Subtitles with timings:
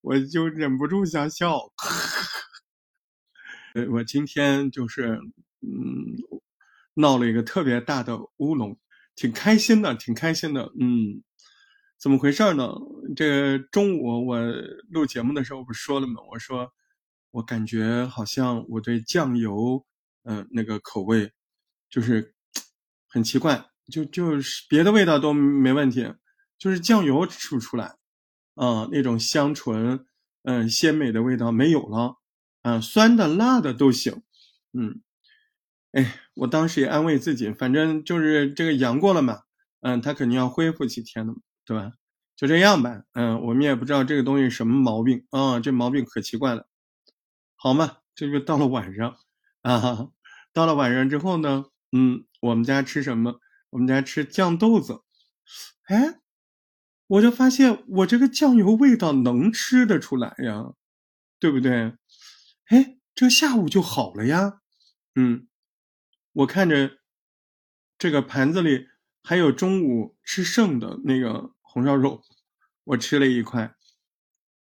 [0.00, 1.58] 我就忍不住想笑。
[3.74, 5.20] 呃，我今天就是
[5.60, 6.16] 嗯，
[6.94, 8.78] 闹了一个特别大的乌龙，
[9.14, 10.72] 挺开心的，挺开心的。
[10.80, 11.22] 嗯，
[11.98, 12.72] 怎么回事呢？
[13.14, 14.38] 这中午我
[14.88, 16.20] 录节目的时候不是说了吗？
[16.30, 16.72] 我说
[17.30, 19.86] 我感觉好像我对酱油，
[20.24, 21.30] 嗯，那个口味
[21.88, 22.34] 就是
[23.06, 26.12] 很奇怪，就就是别的味道都没问题，
[26.58, 27.99] 就是酱油吃不出来。
[28.60, 30.04] 啊，那种香醇、
[30.42, 32.18] 嗯鲜美的味道没有了，
[32.60, 34.22] 啊，酸的、辣的都行，
[34.74, 35.00] 嗯，
[35.92, 39.44] 哎，我当时也安慰自己，反正就是这个阳过了嘛，
[39.80, 41.32] 嗯，他肯定要恢复几天的，
[41.64, 41.92] 对吧？
[42.36, 46.68] 就这样吧，嗯，我们也不知道这个东西什么毛病啊，这毛病可奇怪了，
[47.56, 49.16] 好嘛，这就到了晚上
[49.62, 50.08] 啊，
[50.52, 53.40] 到了晚上之后呢，嗯，我们家吃什么？
[53.70, 55.00] 我们家吃酱豆子，
[55.88, 56.19] 哎。
[57.10, 60.74] 我就发现我这个酱油味道能吃得出来呀，
[61.40, 61.96] 对不对？
[62.66, 64.60] 哎，这下午就好了呀。
[65.16, 65.48] 嗯，
[66.32, 66.98] 我看着
[67.98, 68.86] 这个盘子里
[69.24, 72.22] 还有中午吃剩的那个红烧肉，
[72.84, 73.74] 我吃了一块，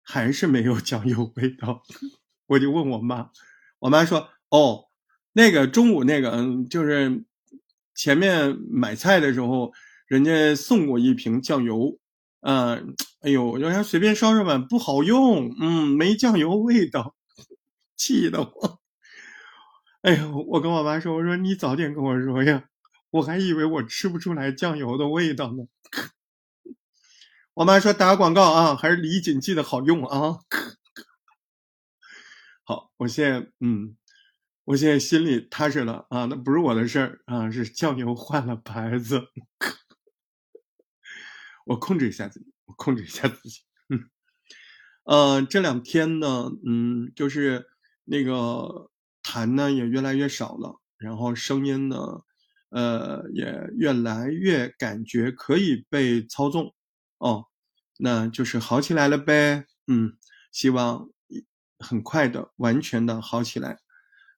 [0.04, 1.82] 还是没有酱油味道。
[2.46, 3.32] 我就问我妈，
[3.80, 4.92] 我妈说：“哦，
[5.34, 7.26] 那个中午那个，嗯，就是
[7.96, 9.74] 前面买菜的时候，
[10.06, 12.00] 人家送过一瓶酱油。”
[12.48, 17.16] 嗯，哎呦，要随便烧烧碗不好用，嗯，没酱油味道，
[17.98, 18.80] 气得我。
[20.04, 22.66] 哎呦，我跟我妈说，我说你早点跟我说呀，
[23.10, 25.64] 我还以为我吃不出来酱油的味道呢。
[27.56, 30.38] 我妈说打广告啊，还是李锦记的好用啊。
[32.64, 33.98] 好，我现在嗯，
[34.66, 39.24] 我现在心里踏实了啊，那不是我的事儿啊，是酱油换了牌子。
[41.66, 43.60] 我控制一下自己，我控制一下自己。
[43.90, 44.10] 嗯，
[45.04, 47.66] 呃，这两天呢，嗯，就是
[48.06, 48.90] 那个
[49.24, 51.98] 痰呢也越来越少了，然后声音呢，
[52.70, 53.46] 呃，也
[53.78, 56.74] 越来越感觉可以被操纵。
[57.18, 57.46] 哦，
[57.98, 59.66] 那就是好起来了呗。
[59.88, 60.18] 嗯，
[60.52, 61.10] 希望
[61.80, 63.80] 很快的、完全的好起来。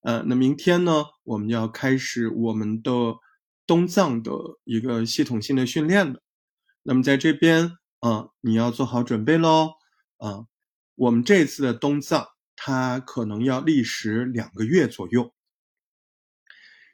[0.03, 2.91] 呃，那明天呢，我们要开始我们的
[3.65, 4.31] 东藏的
[4.63, 6.21] 一个系统性的训练了。
[6.89, 9.73] 那么在这边啊，你要做好准备喽
[10.19, 10.47] 啊！
[10.95, 15.33] 我们这次的东藏，它可能要历时两个月左右。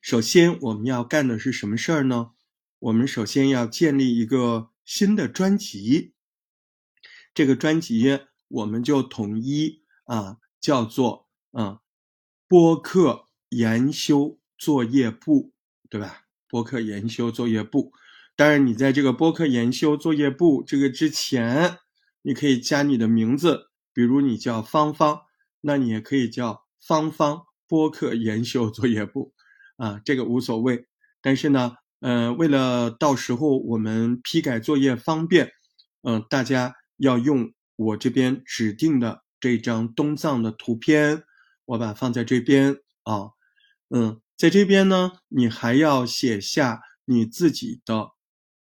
[0.01, 2.31] 首先，我们要干的是什么事儿呢？
[2.79, 6.15] 我们首先要建立一个新的专辑，
[7.35, 11.81] 这个专辑我们就统一啊叫做啊
[12.47, 15.53] 播客研修作业部，
[15.87, 16.23] 对吧？
[16.47, 17.93] 播客研修作业部。
[18.35, 21.77] 当然，你在这个播客研修作业部这个之前，
[22.23, 25.21] 你可以加你的名字，比如你叫芳芳，
[25.61, 29.33] 那你也可以叫芳芳播客研修作业部，
[29.77, 30.87] 啊，这个无所谓。
[31.21, 35.51] 但是呢，呃，为了到时候我们批改作业方便，
[36.01, 41.21] 嗯，大家要用我这边指定的这张东藏的图片，
[41.65, 43.29] 我把它放在这边啊，
[43.89, 48.12] 嗯，在这边呢，你还要写下你自己的。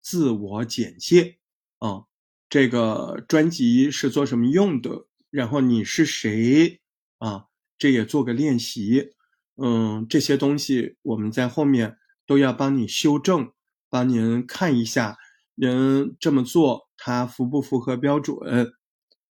[0.09, 1.37] 自我简介
[1.81, 2.05] 啊，
[2.49, 5.07] 这个专辑是做什么用的？
[5.29, 6.81] 然后你是谁
[7.19, 7.49] 啊？
[7.77, 9.11] 这也做个练习。
[9.57, 13.53] 嗯，这些东西我们在后面都要帮你修正，
[13.91, 15.19] 帮您看一下，
[15.55, 18.39] 您这么做它符不符合标准？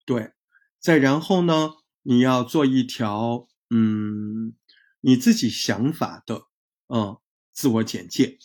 [0.07, 0.31] 对，
[0.79, 4.55] 再然后呢，你要做一条嗯
[5.01, 6.47] 你自己想法的
[6.87, 7.19] 嗯
[7.51, 8.39] 自我简介。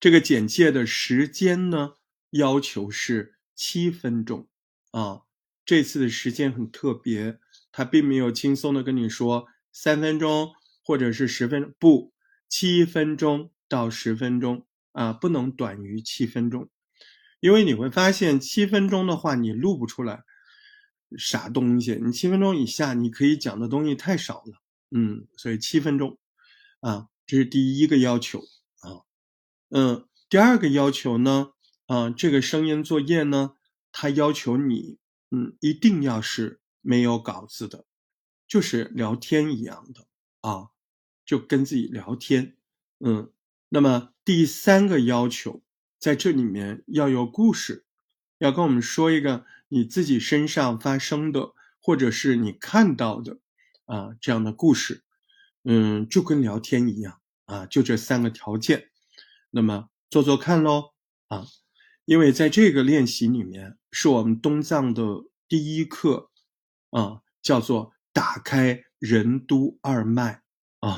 [0.00, 1.94] 这个简介的时间呢，
[2.30, 4.48] 要求是七分钟
[4.90, 5.22] 啊。
[5.64, 7.38] 这次的时间很特别，
[7.72, 10.52] 他并没有轻松的跟你说三分钟
[10.84, 12.12] 或者是十分不，
[12.50, 16.68] 七分钟到十分钟啊，不能短于七分钟，
[17.40, 20.22] 因为你会发现七分钟的话你录不出来
[21.16, 24.60] 啥东西，你七分钟以下你可以讲的东西太少了，
[24.90, 26.18] 嗯，所以七分钟
[26.80, 28.42] 啊，这是第一个要求。
[29.76, 31.50] 嗯，第二个要求呢，
[31.86, 33.56] 啊，这个声音作业呢，
[33.90, 34.98] 它要求你，
[35.32, 37.84] 嗯，一定要是没有稿子的，
[38.46, 40.06] 就是聊天一样的
[40.42, 40.68] 啊，
[41.26, 42.56] 就跟自己聊天。
[43.00, 43.32] 嗯，
[43.68, 45.64] 那么第三个要求，
[45.98, 47.84] 在这里面要有故事，
[48.38, 53.40] 要跟我们说一个你自己身上发生的，或者是你看到的
[53.86, 55.02] 啊这样的故事。
[55.64, 58.92] 嗯，就跟聊天一样啊，就这三个条件。
[59.54, 60.94] 那么做做看喽
[61.28, 61.46] 啊，
[62.06, 65.02] 因为在这个练习里面是我们东藏的
[65.46, 66.30] 第一课
[66.90, 70.42] 啊，叫做打开任督二脉
[70.80, 70.90] 啊。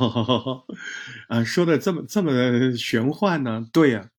[1.28, 3.68] 啊，说的这么这么玄幻呢？
[3.70, 4.10] 对呀，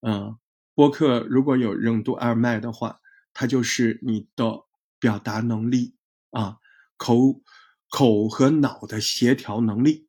[0.00, 0.36] 嗯，
[0.74, 3.00] 播客如果有任督二脉的话，
[3.32, 4.64] 它就是你的
[4.98, 5.94] 表达能力
[6.30, 6.58] 啊，
[6.96, 7.40] 口
[7.88, 10.08] 口和脑的协调能力，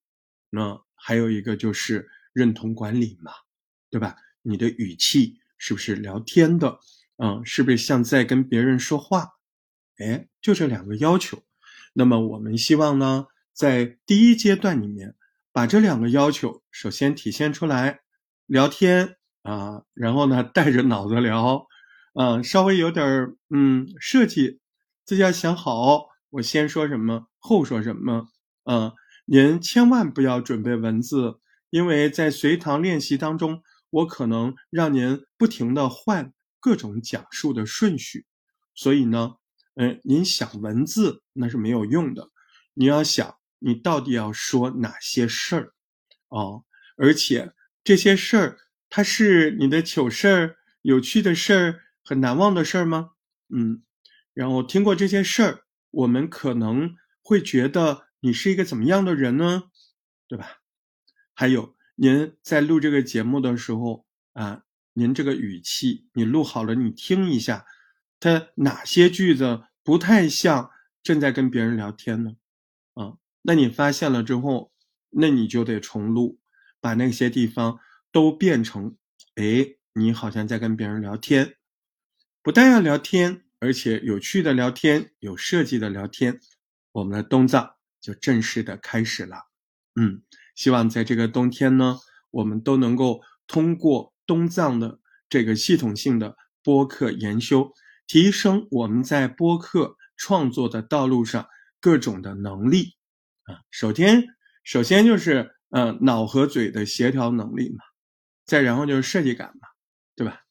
[0.50, 3.32] 那还有一个就是认同管理嘛，
[3.90, 4.16] 对吧？
[4.42, 6.80] 你的语气是不是聊天的？
[7.18, 9.28] 嗯，是不是像在跟别人说话？
[9.98, 11.44] 哎，就这两个要求。
[11.94, 15.16] 那么我们希望呢，在第一阶段里面，
[15.52, 18.00] 把这两个要求首先体现出来。
[18.46, 21.68] 聊天啊，然后呢，带着脑子聊，
[22.20, 24.60] 嗯，稍微有点嗯设计，
[25.06, 28.28] 自己要想好，我先说什么，后说什么。
[28.64, 28.92] 嗯，
[29.26, 31.40] 您千万不要准备文字，
[31.70, 38.26] 因为在随堂练习当中，我可能让您不停的换各种讲述的顺序，
[38.74, 39.36] 所以呢。
[39.76, 42.30] 嗯，您想文字那是没有用的，
[42.74, 45.74] 你要想你到底要说哪些事儿，
[46.28, 46.66] 哦，
[46.98, 48.58] 而且这些事儿
[48.90, 53.12] 它是你的糗事儿、有趣的事儿、很难忘的事儿吗？
[53.48, 53.82] 嗯，
[54.34, 59.64] 然后听过这些事儿，我们可能会觉得你是一个怎么样的人呢？
[60.28, 60.58] 对吧？
[61.34, 64.64] 还有您在录这个节目的时候啊，
[64.94, 67.66] 您这个语气你录好了，你听一下，
[68.22, 69.64] 它哪些句子？
[69.84, 70.72] 不太像
[71.04, 72.38] 正在跟别人聊天呢，
[72.94, 74.72] 啊，那你发现了之后，
[75.10, 76.40] 那你就得重录，
[76.80, 77.80] 把那些地方
[78.14, 78.96] 都变成，
[79.36, 81.58] 哎，你好像在跟别人聊天，
[82.42, 86.40] 不但要聊天，而且有趣的聊天，有设计的聊天，
[86.94, 89.48] 我们的冬藏就正式的开始了。
[89.96, 90.22] 嗯，
[90.60, 92.00] 希望在这个冬天呢，
[92.32, 97.72] 我们都能够通过冬藏的这个系统性的播客研修。
[98.06, 101.48] 提升我们在播客创作的道路上
[101.80, 102.98] 各种的能力
[103.44, 104.26] 啊，首先，
[104.62, 107.78] 首先就是呃脑和嘴的协调能力嘛，
[108.46, 109.70] 再然后就是设计感嘛，
[110.14, 110.42] 对吧？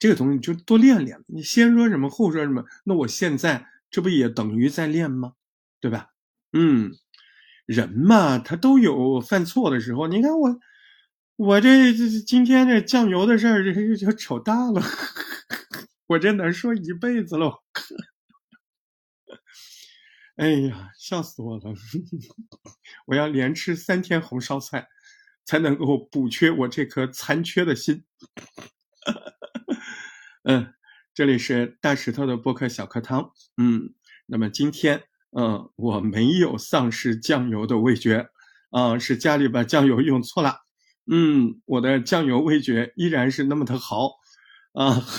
[0.00, 1.22] 这个东西就多练练。
[1.28, 5.34] 你先说什么，后说什么，那我现在这不也等于在练吗？
[5.80, 6.08] 对吧？
[6.52, 6.90] 嗯，
[7.66, 10.06] 人嘛，他都有犯错的时候。
[10.08, 10.58] 你看我，
[11.36, 14.82] 我这这今天这酱油的事儿，这就丑大了。
[16.06, 17.62] 我这能说一辈子喽！
[20.36, 21.64] 哎呀，笑死我了！
[23.06, 24.86] 我要连吃三天红烧菜，
[25.44, 28.04] 才能够补缺我这颗残缺的心。
[30.44, 30.74] 嗯，
[31.14, 33.32] 这里是大石头的播客小课堂。
[33.56, 33.94] 嗯，
[34.26, 35.02] 那么今天，
[35.38, 38.30] 嗯，我没有丧失酱油的味觉，
[38.70, 40.60] 啊，是家里把酱油用错了。
[41.10, 44.12] 嗯，我的酱油味觉依然是那么的好，
[44.72, 45.04] 啊。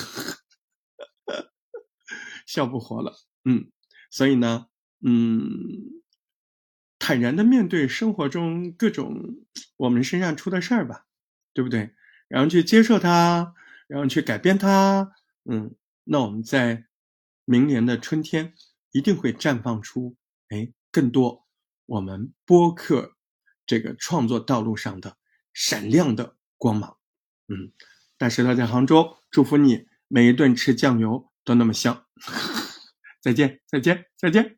[2.47, 3.69] 笑不活了，嗯，
[4.09, 4.67] 所以呢，
[5.05, 6.01] 嗯，
[6.97, 9.35] 坦然的面对生活中各种
[9.75, 11.05] 我们身上出的事儿吧，
[11.53, 11.91] 对不对？
[12.29, 13.53] 然后去接受它，
[13.87, 15.11] 然后去改变它，
[15.43, 15.75] 嗯，
[16.05, 16.85] 那我们在
[17.43, 18.53] 明年的春天
[18.97, 20.15] 一定会绽放出
[20.49, 21.45] 哎更多
[21.85, 23.15] 我们播客
[23.65, 25.17] 这个创作道路上的
[25.53, 26.97] 闪亮的光芒，
[27.47, 27.71] 嗯，
[28.17, 31.31] 大石头在杭州，祝福你每一顿吃酱油。
[31.47, 32.05] 都那么香，
[33.23, 34.56] 再见，再见，再见。